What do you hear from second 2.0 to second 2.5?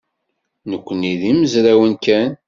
kan.